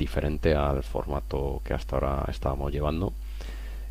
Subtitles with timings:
[0.00, 3.12] diferente al formato que hasta ahora estábamos llevando,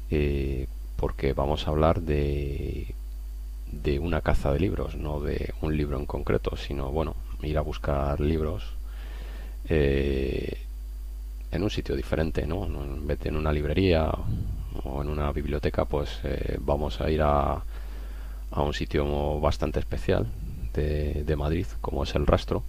[0.09, 2.93] eh, porque vamos a hablar de,
[3.71, 7.61] de una caza de libros, no de un libro en concreto, sino bueno, ir a
[7.61, 8.63] buscar libros
[9.69, 10.57] eh,
[11.51, 12.65] en un sitio diferente, ¿no?
[12.65, 14.11] En vez de en una librería
[14.83, 17.63] o en una biblioteca, pues eh, vamos a ir a
[18.51, 20.27] a un sitio bastante especial
[20.73, 22.63] de, de Madrid, como es el Rastro.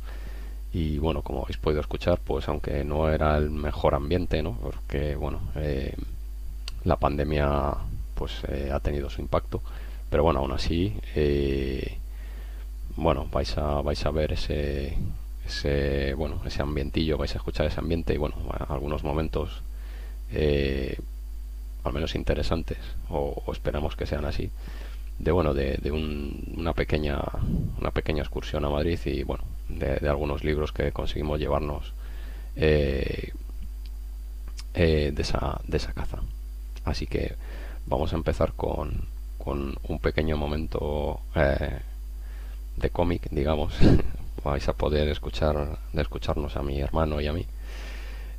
[0.72, 4.56] Y bueno, como habéis podido escuchar, pues aunque no era el mejor ambiente, ¿no?
[4.62, 5.94] Porque bueno, eh,
[6.84, 7.74] la pandemia
[8.14, 9.62] pues eh, ha tenido su impacto,
[10.10, 11.98] pero bueno, aún así, eh,
[12.96, 14.96] bueno, vais a vais a ver ese
[15.46, 18.36] ese bueno ese ambientillo, vais a escuchar ese ambiente y bueno,
[18.68, 19.62] algunos momentos
[21.84, 24.50] al menos interesantes o, o esperamos que sean así
[25.18, 27.18] de bueno de, de un- una pequeña
[27.78, 29.44] una pequeña excursión a Madrid y bueno
[29.78, 31.92] de, algunos libros que conseguimos llevarnos
[32.56, 33.32] eh,
[34.74, 36.18] eh, de esa de esa caza.
[36.84, 37.34] Así que
[37.86, 39.08] vamos a empezar con,
[39.38, 41.78] con un pequeño momento eh,
[42.76, 43.74] de cómic digamos.
[44.44, 47.46] Vais a poder escuchar de escucharnos a mi hermano y a mí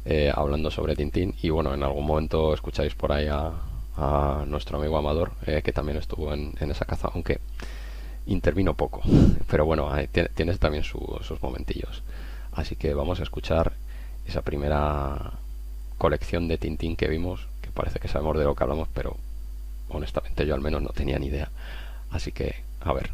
[0.05, 1.35] eh, hablando sobre Tintín.
[1.41, 3.51] Y bueno en algún momento escucháis por ahí a,
[3.97, 7.39] a nuestro amigo Amador eh, que también estuvo en, en esa caza aunque
[8.25, 9.01] intervino poco.
[9.49, 9.89] Pero bueno
[10.33, 12.03] tiene, también su- sus momentillos.
[12.51, 13.73] Así que vamos a escuchar
[14.25, 15.33] esa primera
[15.97, 19.17] colección de Tintín que vimos que parece que sabemos de lo que hablamos pero
[19.89, 21.49] honestamente yo al menos no tenía ni idea.
[22.11, 23.11] Así que a ver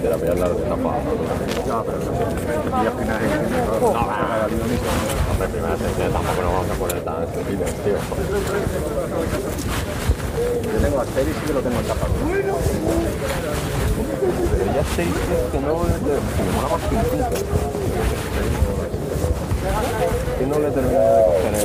[0.00, 0.98] si te la voy a hablar de una paja
[1.66, 2.04] No, pero no
[2.98, 3.66] final es que no,
[5.30, 7.96] Hombre, primera sección tampoco nos vamos a poner tan estúpidos, tío.
[10.64, 12.06] Yo tengo Asterix y que lo tengo en tapa.
[14.58, 15.04] Pero ya sé
[15.52, 16.82] que no que me mola más
[20.38, 21.60] que no le termina de coger el.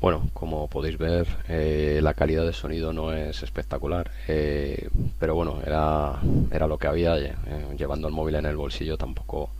[0.00, 4.88] Bueno, como podéis ver, eh, la calidad de sonido no es espectacular, eh,
[5.18, 6.20] pero bueno, era,
[6.50, 7.16] era lo que había.
[7.16, 7.34] eh,
[7.78, 9.50] llevando el móvil en el bolsillo tampoco,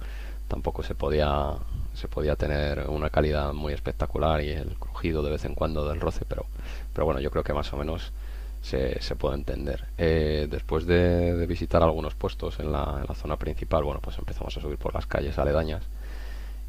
[0.49, 1.55] tampoco se podía
[1.95, 6.01] se podía tener una calidad muy espectacular y el crujido de vez en cuando del
[6.01, 6.45] roce, pero,
[6.93, 8.13] pero bueno, yo creo que más o menos
[8.65, 9.85] se, se puede entender.
[9.99, 14.57] Eh, después de, visitar algunos puestos en la, en la, zona principal, bueno, pues empezamos
[14.57, 15.83] a subir por las calles aledañas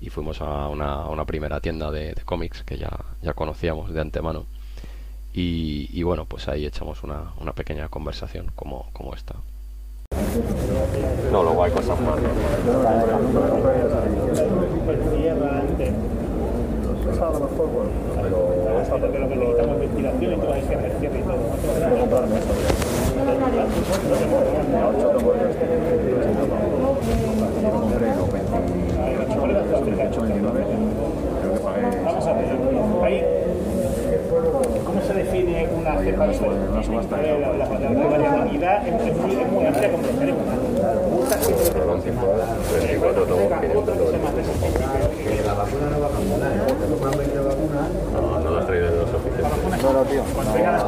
[0.02, 4.02] y fuimos a una, una primera tienda de, de, cómics que ya, ya conocíamos de
[4.02, 4.46] antemano.
[5.34, 9.36] Y, y bueno, pues ahí echamos una, una pequeña conversación como, como esta.
[11.32, 12.20] No, luego hay cosas más.
[17.12, 17.92] Esa a lo mejor, bueno,
[18.22, 21.36] pero esa pero que le quitamos ventilación y todo hay que hacer cierre y todo.
[21.36, 22.52] Tengo que comprarme eso.
[24.76, 25.66] A 8 tomo el este.
[27.62, 30.66] Yo compré los 28, 29.
[31.42, 31.82] Creo que pagué.
[32.04, 32.46] Vamos a ver.
[33.04, 33.18] Ahí.
[34.86, 36.26] ¿Cómo se define una cepa?
[36.26, 37.18] Una subasta.
[37.22, 40.62] La variabilidad es muy, amplia como el ser humano.
[41.12, 44.46] Gusta que se Con 54 tomos 500 dólares.
[45.66, 46.62] Vacuna no va a cambiar, ¿eh?
[46.68, 47.90] Porque compran 20 vacunas.
[48.14, 49.84] No, no las traído de los oficiales.
[49.84, 50.24] No, no, tío.
[50.36, 50.86] Cuando venga la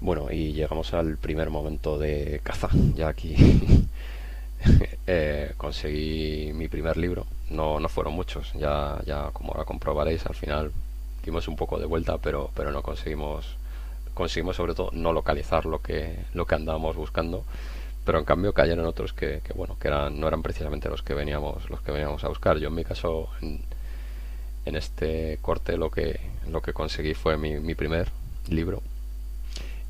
[0.00, 2.68] Bueno, y llegamos al primer momento de caza.
[2.94, 3.34] Ya aquí
[5.06, 7.24] eh, conseguí mi primer libro.
[7.48, 8.52] No, no fueron muchos.
[8.52, 10.70] Ya, ya como ahora comprobaréis, al final
[11.24, 13.56] dimos un poco de vuelta, pero, pero no conseguimos
[14.12, 17.44] conseguimos sobre todo no localizar lo que lo que andábamos buscando
[18.04, 21.14] pero en cambio cayeron otros que, que, bueno que eran no eran precisamente los que
[21.14, 22.58] veníamos los que veníamos a buscar.
[22.58, 23.60] Yo en mi caso en,
[24.64, 28.08] en este corte lo que lo que conseguí fue mi, mi primer
[28.48, 28.82] libro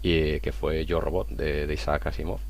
[0.02, 2.40] y que fue Yo Robot de, Isaac Asimov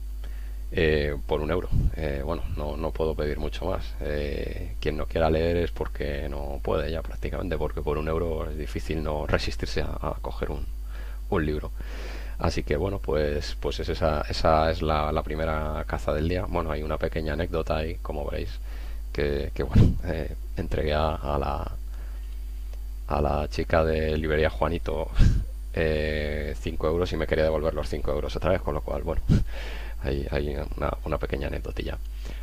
[0.73, 1.69] eh, por un euro.
[1.97, 3.95] Eh, bueno no, no puedo pedir mucho más.
[4.01, 8.51] Eh, quien no quiera leer es porque no puede ya prácticamente porque por un euro
[8.51, 10.67] es difícil no resistirse a, a coger un,
[11.31, 11.71] un libro
[12.39, 16.45] Así que bueno, pues, pues es esa, esa es la, primera caza del día.
[16.49, 18.59] Bueno, hay una pequeña anécdota ahí, como veréis,
[19.13, 21.71] que, que bueno, eh, entregué a, la
[23.09, 25.27] a la chica de librería Juanito 5
[25.75, 29.23] eh, euros y me quería devolver los 5 euros otra vez, con lo cual, bueno,
[30.03, 31.99] hay, hay una, una, pequeña anécdotilla.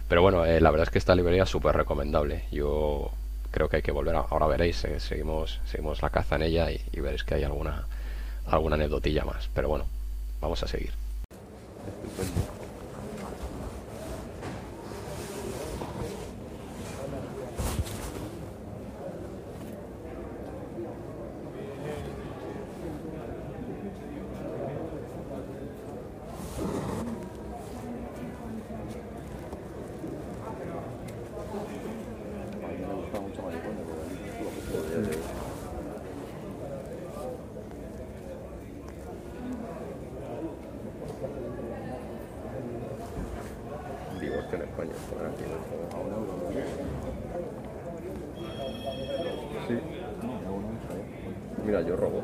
[0.08, 2.44] Pero bueno, eh, la verdad es que esta librería es súper recomendable.
[2.52, 3.12] Yo
[3.52, 6.82] creo que hay que volver a, ahora veréis, seguimos, seguimos la caza en ella y,
[6.94, 7.86] y veréis que hay alguna
[8.50, 9.50] alguna anécdotilla más.
[9.54, 9.86] Pero bueno,
[10.42, 10.92] vamos a seguir
[44.54, 44.94] en España.
[49.68, 49.80] Sí.
[51.66, 52.24] Mira, yo robo.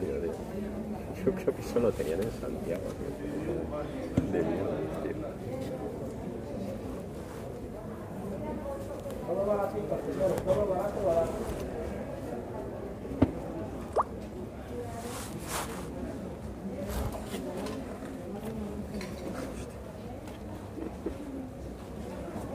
[0.00, 3.18] Yo creo que eso lo tenían en Santiago tío.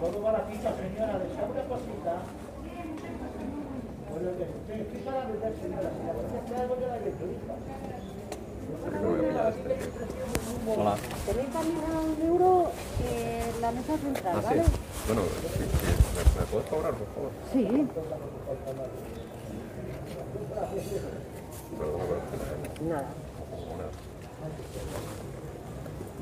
[0.02, 2.14] Todo baratito, señora, desea una cosita.
[4.10, 5.90] Bueno, que estoy aquí para vender, señora.
[5.90, 7.56] Si la cosa es algo, yo la vendo, hija.
[8.84, 9.74] Creo que me voy a pillar este.
[10.66, 10.96] Hola.
[11.26, 12.72] Tenéis también a un euro
[13.04, 14.46] eh, la mesa central, Ah, sí.
[14.48, 14.64] ¿vale?
[15.08, 15.64] Bueno, sí, sí.
[16.16, 17.32] ¿Me, me puedes cobrar, por favor?
[17.52, 17.88] Sí.
[21.78, 22.90] Pero...
[22.90, 23.08] Nada.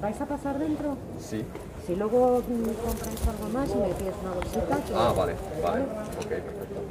[0.02, 0.98] ¿Vais a pasar dentro?
[1.20, 1.46] Sí.
[1.86, 2.42] Si luego
[2.86, 4.84] compráis algo más y me pides una bolsita.
[4.84, 5.84] que- Ah, vale, vale.
[5.84, 6.82] Ok, perfecto.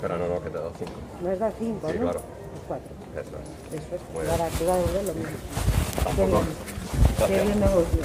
[0.00, 0.92] Pero no, no, que te he dado cinco.
[1.22, 2.02] No es da cinco, Sí, ¿no?
[2.02, 2.20] claro.
[2.20, 2.95] Pues cuatro.
[3.16, 3.36] Eso
[3.72, 3.80] es.
[3.80, 3.96] Eso
[4.58, 5.36] te iba a devolver lo mismo.
[6.16, 6.40] Qué bien.
[7.26, 8.02] Qué bien negocio.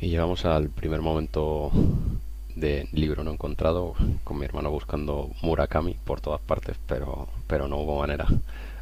[0.00, 1.70] Y llegamos al primer momento
[2.54, 3.94] de libro no encontrado,
[4.24, 8.26] con mi hermano buscando Murakami por todas partes, pero, pero no hubo manera,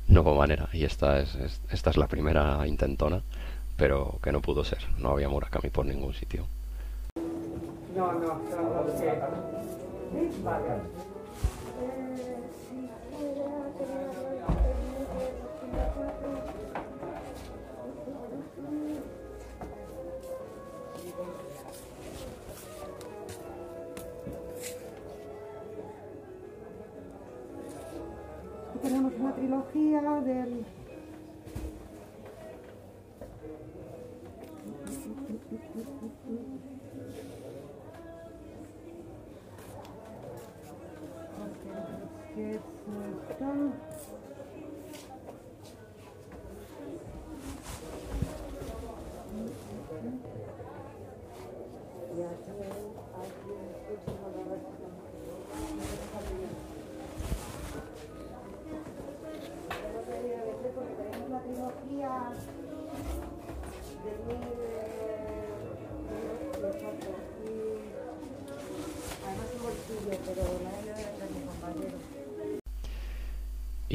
[0.09, 0.69] no hubo manera.
[0.73, 3.23] Y esta es, es- esta es la primera intentona,
[3.77, 6.47] pero que no pudo ser, no había Murakami por ningún sitio.
[10.09, 10.27] Aquí
[29.65, 30.76] tenemos una trilogía del...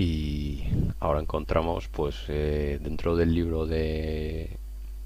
[0.02, 0.64] Y
[1.00, 4.58] ahora encontramos, pues eh, dentro del libro de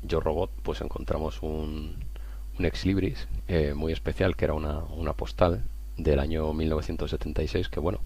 [0.04, 1.98] Yo Robot, pues encontramos un,
[2.58, 5.64] un ex libris eh, muy especial que era una, una postal
[5.98, 8.00] del año 1976 que bueno,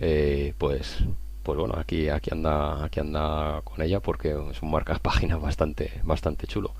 [0.00, 0.96] eh, pues
[1.44, 5.92] pues bueno, aquí aquí anda aquí anda con ella porque es un marca páginas bastante
[6.02, 6.72] bastante chulo.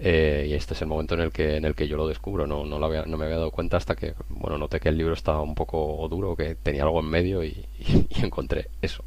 [0.00, 2.46] Eh, y este es el momento en el que en el que yo lo descubro
[2.46, 4.96] no no, lo había- no me había dado cuenta hasta que bueno noté que el
[4.98, 9.02] libro estaba un poco duro que tenía algo en medio y, y- y encontré eso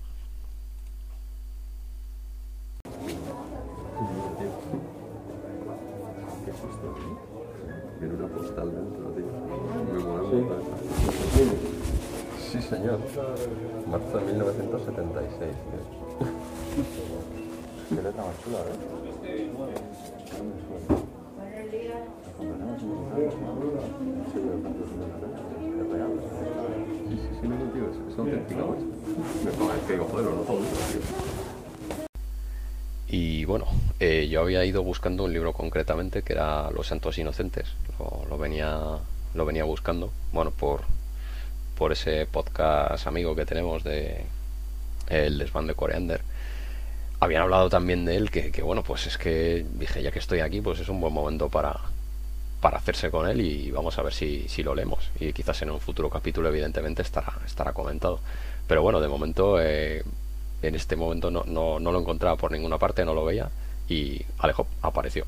[6.46, 8.00] Qué susto, ¿no?
[8.00, 9.26] Tiene una postal dentro, tío.
[9.94, 10.56] Me mola
[12.52, 12.62] Sí.
[12.62, 13.00] señor.
[13.88, 16.41] Marzo de 1976, tío.
[17.92, 19.52] Chula, ¿eh?
[33.10, 33.66] Y bueno,
[34.00, 37.68] eh, yo había ido buscando un libro concretamente que era Los Santos Inocentes.
[38.00, 38.80] Lo, lo venía,
[39.34, 40.84] lo venía buscando, bueno, por,
[41.78, 44.24] por ese podcast amigo que tenemos de
[45.10, 46.22] el desván de Coreander.
[47.22, 50.60] Habían hablado también de él, que, bueno, pues es que dije, ya que estoy aquí,
[50.60, 51.80] pues es un buen momento para,
[52.60, 55.10] para hacerse con él y vamos a ver si, si lo leemos.
[55.20, 58.20] Y quizás en un futuro capítulo, evidentemente, estará, estará comentado.
[58.68, 60.04] Pero bueno, de momento, eh,
[60.64, 63.50] en este momento no, no, no lo encontraba por ninguna parte, no lo veía
[63.88, 65.26] y Alejo apareció.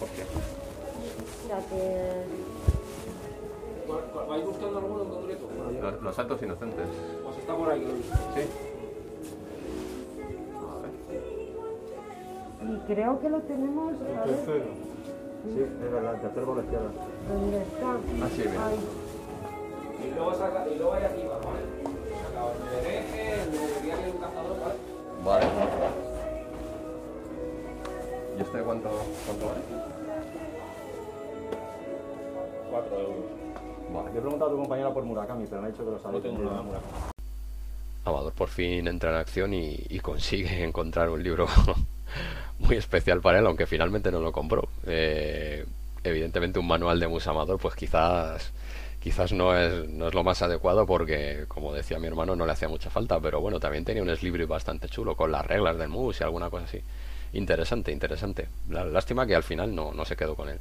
[0.00, 0.24] ¿Por qué?
[1.70, 2.24] Que...
[4.28, 5.48] ¿Vais buscando alguno en concreto?
[5.56, 6.86] Bueno, Los, los santos inocentes.
[7.24, 8.02] Pues está por ahí.
[8.34, 8.40] Sí.
[12.68, 13.94] Y creo que lo tenemos...
[13.94, 14.64] A ver,
[15.46, 16.90] Sí, es verdad, el tercero por la izquierda.
[17.28, 17.90] ¿dónde está?
[17.92, 18.66] Ah, sí, mira.
[18.66, 18.78] Ahí.
[20.04, 21.46] Y luego, saca, y luego hay aquí, ¿vale?
[22.26, 22.40] Saca
[22.80, 24.74] el el de un cazador, ¿vale?
[25.24, 25.46] Vale.
[28.46, 28.88] ¿Y este cuánto,
[29.26, 29.60] cuánto vale?
[32.70, 33.16] 4 euros.
[33.92, 34.10] Vale.
[34.12, 36.18] Yo he preguntado a tu compañera por Murakami, pero me ha dicho que lo sabía.
[36.18, 36.92] No tengo nada Murakami.
[38.04, 41.48] Amador por fin entra en acción y, y consigue encontrar un libro
[42.60, 44.68] muy especial para él, aunque finalmente no lo compró.
[44.86, 45.66] Eh,
[46.04, 48.52] evidentemente un manual de Musa Amador, pues quizás
[49.00, 52.52] quizás no es, no es lo más adecuado porque, como decía mi hermano, no le
[52.52, 55.88] hacía mucha falta, pero bueno, también tenía un slibri bastante chulo con las reglas del
[55.88, 56.80] mus y alguna cosa así.
[57.36, 58.48] Interesante, interesante.
[58.70, 60.58] La, lástima que al final no, no se quedó con él.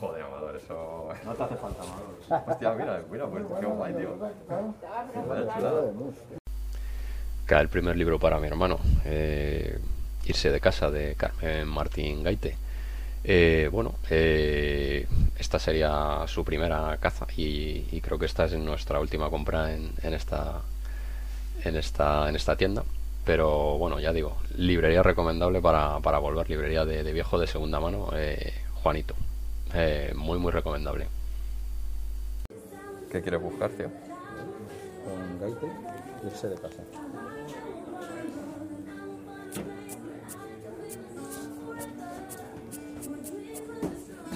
[0.00, 1.08] Joder, Amador, eso...
[1.24, 2.44] No te hace falta, Manolo.
[2.52, 4.18] Hostia, mira, mira, pues qué guay, tío.
[4.18, 5.92] Vaya chulada.
[7.46, 9.78] Cae el primer libro para mi hermano, eh,
[10.24, 12.56] Irse de casa de Carmen Martín Gaite.
[13.22, 15.06] Eh, bueno, eh,
[15.38, 19.92] esta sería su primera caza y, y creo que esta es nuestra última compra en,
[20.02, 20.62] en esta
[21.64, 22.82] en esta en esta tienda.
[23.28, 27.78] Pero bueno, ya digo, librería recomendable para, para volver, librería de, de viejo de segunda
[27.78, 29.14] mano, eh, Juanito.
[29.74, 31.08] Eh, muy muy recomendable.
[33.12, 33.90] ¿Qué quieres buscar, tío?
[35.04, 35.66] con Gaite,
[36.24, 36.82] irse de casa.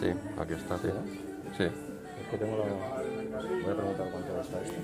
[0.01, 0.93] Sí, aquí está, tío.
[1.57, 1.92] Sí.
[2.33, 2.65] Que tengo la...
[2.65, 4.75] Voy a preguntar cuánto está esto.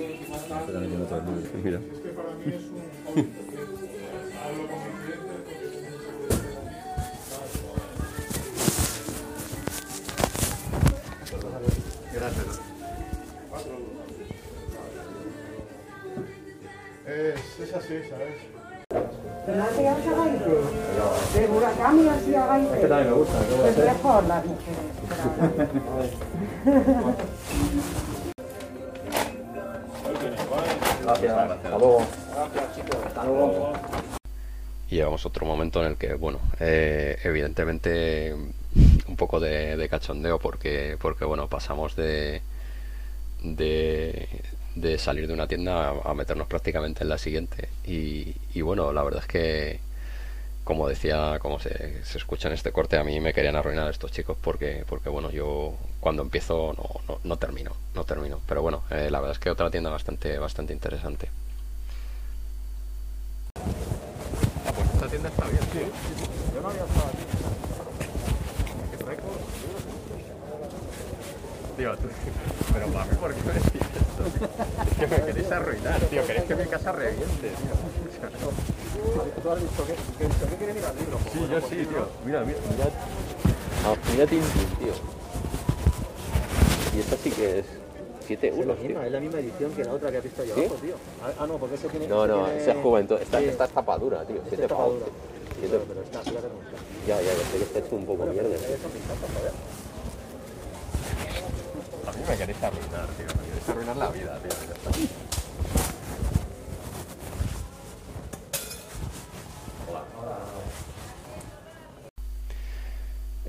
[0.00, 1.50] Este también tiene otro libro.
[1.62, 1.80] Mira.
[12.14, 12.60] Gracias.
[17.06, 18.54] Es, es así, ¿sabes?
[19.46, 20.50] Gaite.
[21.34, 22.74] De Murakami hacía gaite.
[22.74, 23.38] Este también me gusta.
[23.46, 24.93] ¿qué voy a Es mejor las mujeres.
[31.02, 31.36] Gracias.
[31.36, 31.78] Hasta.
[34.90, 40.38] Y llegamos otro momento en el que, bueno, eh, evidentemente un poco de, de cachondeo
[40.38, 42.42] porque, porque, bueno, pasamos de,
[43.42, 47.68] de, salir de una tienda a, meternos prácticamente en la siguiente.
[47.86, 49.80] Y bueno, la verdad es que,
[50.64, 54.10] como decía, como se, se escucha en este corte, a mí me querían arruinar estos
[54.12, 58.40] chicos porque, porque bueno, yo cuando empiezo no, no, no termino, no termino.
[58.48, 61.28] Pero bueno, eh, la verdad es que otra tienda bastante, bastante interesante.
[63.54, 65.80] Pues esta tienda está bien, sí.
[66.54, 67.24] Yo no había estado aquí.
[71.76, 72.08] Tío, tú-
[72.72, 74.46] pero para mí, ¿por qué me decís esto?
[74.90, 76.24] Es que me queréis arruinar, tío.
[76.26, 78.83] Queréis que mi casa reviente, tío.
[79.42, 81.20] Tú has dicho que, que, dicho que quiere mirar libros.
[81.32, 82.08] Sí, yo sí, tío.
[82.24, 82.86] Mira, mira, mira.
[83.86, 84.92] Ah, mira Tintín, tío.
[86.96, 87.66] Y esta sí que es
[88.26, 88.88] 7 Es la euros, tío.
[88.88, 90.50] misma, es la misma edición que la otra que has visto ¿Sí?
[90.52, 90.94] abajo, tío.
[91.22, 92.06] Ah, ah, no, porque ese tiene.
[92.08, 93.16] No, no, tiene- esa es juventud.
[93.20, 94.36] Esta, sí, esta es tapadura, tío.
[94.36, 95.06] esta 7 es tapadura.
[95.60, 96.22] Siete- Pero, pero cómo está.
[97.06, 98.54] Ya, ya, ya sé que está un poco mierda.
[98.54, 98.88] Eso.
[102.06, 103.26] A mí me queréis arruinar, tío.
[103.26, 105.23] Me queréis arruinar la vida, tío.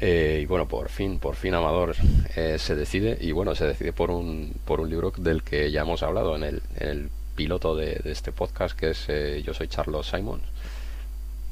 [0.08, 1.96] Eh, y bueno, por fin, por fin Amador
[2.36, 5.82] eh, se decide y bueno, se decide por un, por un libro del que ya
[5.82, 9.68] hemos hablado en el, en el piloto de, este podcast, que es eh, Yo soy
[9.68, 10.44] Charles Simons.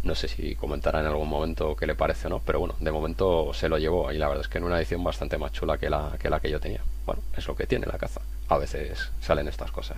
[0.04, 2.92] No sé si comentará en algún momento qué le parece o no, pero bueno, de
[2.92, 5.80] momento se lo llevó y la verdad es que en una edición bastante más chula
[5.80, 6.82] que la que, la que yo tenía.
[7.08, 8.22] Bueno, es lo que tiene la caza.
[8.50, 9.98] A veces salen estas cosas.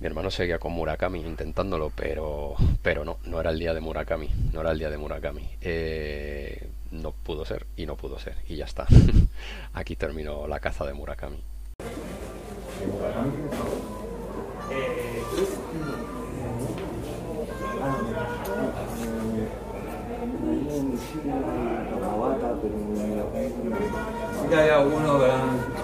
[0.00, 4.30] Mi hermano seguía con Murakami intentándolo, pero, pero no, no era el día de Murakami,
[4.50, 5.46] no era el día de Murakami.
[5.60, 8.86] Eh, no pudo ser y no pudo ser y ya está.
[9.74, 11.36] Aquí terminó la caza de Murakami.
[24.50, 25.79] Ya hay alguno, ¿verdad?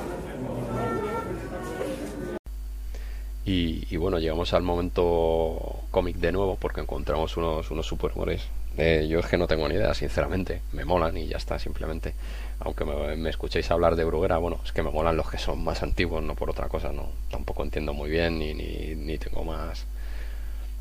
[3.48, 8.42] Y, bueno, llegamos al momento cómic de nuevo porque encontramos unos, unos superhumores.
[8.76, 10.62] Eh, yo es que no tengo ni idea, sinceramente.
[10.72, 12.12] Me molan y ya está, simplemente.
[12.59, 15.85] Aunque me, escuchéis hablar de Bruguera, bueno, es que me molan los que son más
[15.85, 16.90] antiguos, no por otra cosa.
[16.92, 19.87] no Tampoco entiendo muy bien ni, ni, tengo más,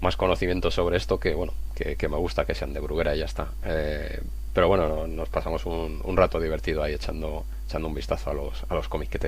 [0.01, 3.25] más conocimiento sobre esto que, bueno, que, me gusta que sean de Bruguera y ya
[3.25, 3.49] está.
[3.63, 4.21] Eh,
[4.53, 8.63] pero bueno, no- nos pasamos un, rato divertido ahí echando, echando un vistazo a los,
[8.67, 9.27] a los cómics que te.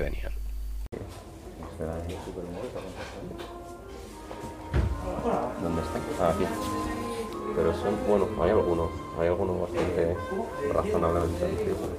[1.80, 2.97] Ah,
[5.94, 6.44] aquí.
[7.56, 10.16] Pero son, bueno, hay algunos, hay algunos bastante
[10.72, 11.90] razonablemente antiguos.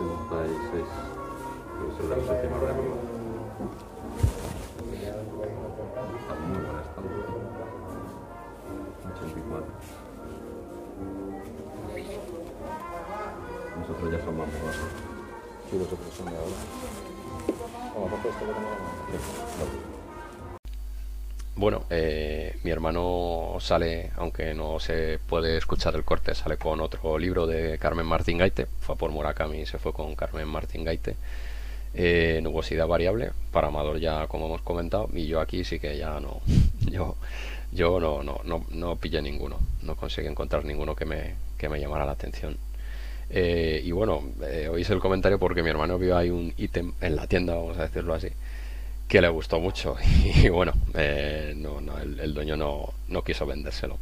[0.00, 0.86] 76,
[2.00, 2.96] es la séptima remova.
[6.16, 7.08] Está muy buen estado.
[9.12, 9.66] 84.
[13.78, 14.88] Nosotros ya somos más bajos.
[15.70, 16.60] Sí, nosotros somos ahora.
[17.94, 18.52] Vamos a hacer esto que
[19.18, 19.99] tenemos
[21.60, 27.18] bueno, eh, mi hermano sale, aunque no se puede escuchar el corte, sale con otro
[27.18, 28.66] libro de Carmen Martín Gaite.
[28.80, 31.16] Fue por Murakami y se fue con Carmen Martín Gaite.
[31.92, 36.18] Eh, nubosidad variable, para Amador ya como hemos comentado, y yo aquí sí que ya
[36.18, 36.40] no,
[37.72, 42.12] yo, no, no, pillé ninguno, no conseguí encontrar ninguno que me, que me llamara la
[42.12, 42.56] atención.
[43.28, 47.16] Eh, y bueno, eh, oís el comentario porque mi hermano vio ahí un ítem en
[47.16, 48.28] la tienda, vamos a decirlo así,
[49.10, 53.44] que le gustó mucho y bueno, eh, no, no, el, el dueño no, no quiso
[53.44, 53.98] vendérselo.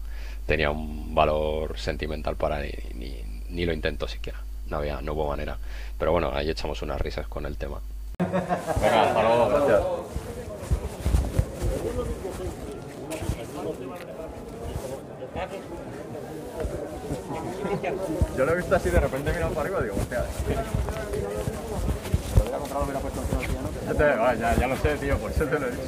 [0.46, 4.38] Tenía un valor sentimental para él y ni, ni lo intentó siquiera.
[4.68, 5.56] No había, no hubo manera.
[5.98, 7.80] Pero bueno, ahí echamos unas risas con el tema.
[8.18, 9.82] Venga, hasta luego, gracias.
[18.36, 20.24] Yo lo he visto así de repente mirando para arriba y digo, hostia.
[22.36, 23.67] Lo hubiera comprado, lo hubiera puesto encima del piano.
[23.88, 25.82] Ya, te- va, ya, ya lo sé, tío, por eso te lo he dicho.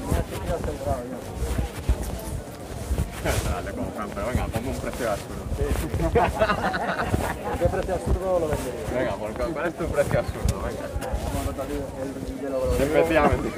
[3.44, 5.44] Dale, como Fran, pero venga, pongo un precio absurdo.
[7.58, 8.80] ¿Qué precio absurdo lo vendería?
[8.98, 10.62] Venga, ¿por cu- ¿cuál es tu precio absurdo?
[10.62, 10.88] Venga.
[11.24, 13.50] Vamos a notar el de lo Efectivamente.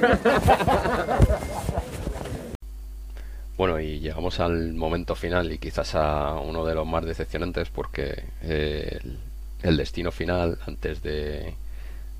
[3.57, 8.25] Bueno, y llegamos al momento final y quizás a uno de los más decepcionantes porque
[8.41, 9.19] eh, el,
[9.61, 11.55] el destino final antes de,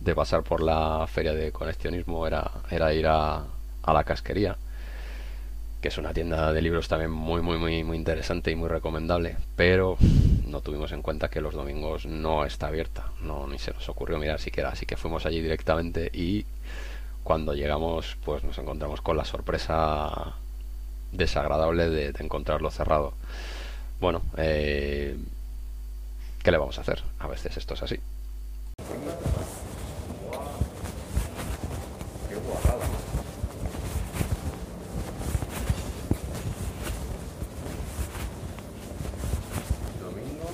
[0.03, 3.43] de pasar por la feria de coleccionismo era, era ir a,
[3.83, 4.57] a la casquería,
[5.81, 9.37] que es una tienda de libros también muy, muy, muy, muy interesante y muy recomendable,
[9.55, 9.97] pero
[10.47, 14.17] no tuvimos en cuenta que los domingos no está abierta, no ni se nos ocurrió
[14.19, 16.45] mirar siquiera, así que fuimos allí directamente y
[17.23, 20.35] cuando llegamos pues nos encontramos con la sorpresa
[21.11, 23.13] desagradable de, encontrarlo cerrado.
[24.01, 25.15] Bueno, eh,
[26.43, 27.03] ¿qué le vamos a hacer?
[27.19, 27.99] A veces esto es así.
[32.29, 32.85] Qué guarrada.
[40.01, 40.49] Domingo.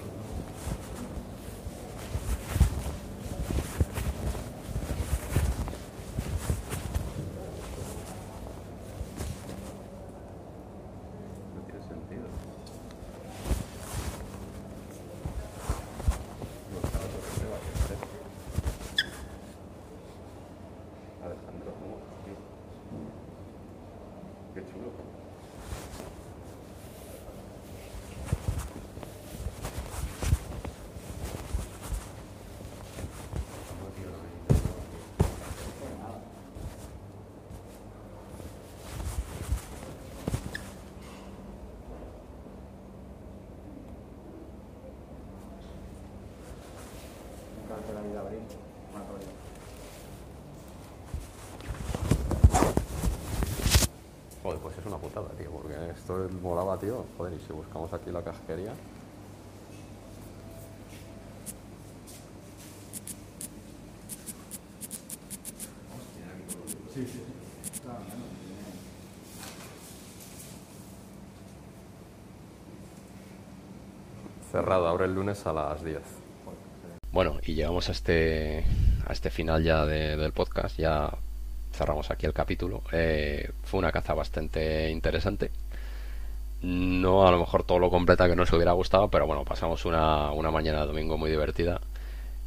[11.54, 12.26] No tiene sentido.
[16.72, 17.98] No sabe lo que me va a hacer.
[21.24, 21.96] Alejandro, ¿cómo?
[24.54, 24.90] Qué chulo.
[33.80, 34.20] No tiene nada.
[47.90, 48.40] De la vida abril.
[54.42, 57.04] Joder, pues es una putada, tío, porque esto molaba, tío.
[57.18, 58.72] Joder, y si buscamos aquí la casquería.
[74.50, 76.29] Cerrado, abre el lunes a las 10.
[77.20, 78.64] Bueno, y llegamos a este,
[79.06, 81.12] a este final ya de- del podcast, ya
[81.70, 82.80] cerramos aquí el capítulo.
[82.92, 85.50] Eh, fue una caza bastante interesante.
[86.62, 90.30] No a lo mejor todo lo completa que nos hubiera gustado, pero bueno, pasamos una,
[90.32, 91.82] una mañana de domingo muy divertida.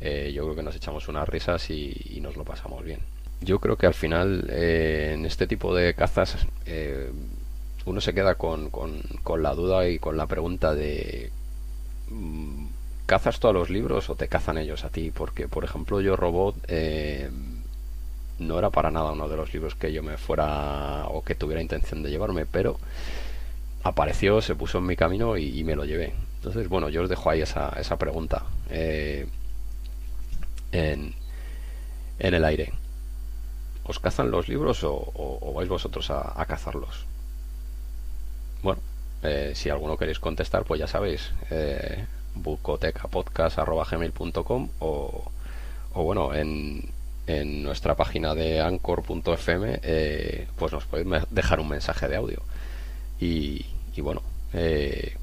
[0.01, 3.01] Eh, yo creo que nos echamos unas risas y, nos lo pasamos bien.
[3.41, 7.11] Yo creo que al final eh, en este tipo de cazas eh,
[7.85, 11.31] uno se queda con, con, con la duda y con la pregunta de
[13.05, 15.11] ¿cazas todos los libros o te cazan ellos a ti?
[15.11, 17.29] Porque, por ejemplo, yo Robot eh,
[18.39, 21.61] no era para nada uno de los libros que yo me fuera o que tuviera
[21.61, 22.79] intención de llevarme, pero
[23.83, 26.13] apareció, se puso en mi camino y, me lo llevé.
[26.37, 29.27] Entonces, bueno, yo os dejo ahí esa, esa pregunta eh,
[30.71, 31.13] en,
[32.19, 32.73] en el aire.
[33.85, 37.05] ¿Os cazan los libros o, vais vosotros a, a cazarlos?
[38.61, 38.81] Bueno,
[39.23, 45.31] eh, si alguno queréis contestar, pues ya sabéis, eh, bucotecapodcast.gmail.com o,
[45.93, 46.91] o bueno, en,
[47.63, 52.41] nuestra página de anchor.fm, eh, pues nos podéis dejar un mensaje de audio.
[53.19, 53.65] Y,
[53.97, 54.21] bueno,
[54.53, 55.15] eh,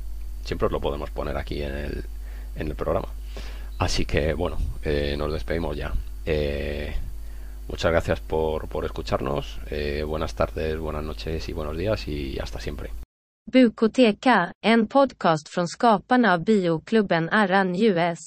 [0.44, 2.04] siempre os lo podemos poner aquí en el,
[2.56, 3.08] en el programa.
[3.78, 5.92] Así que bueno, eh, nos despedimos ya.
[7.68, 9.58] Muchas gracias por, escucharnos.
[10.06, 12.90] buenas tardes, buenas noches y buenos días y hasta siempre.
[13.52, 18.18] Bukoteka, en podcast från skaparna av bioklubben Arran US.